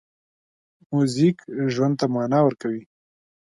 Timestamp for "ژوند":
1.73-1.95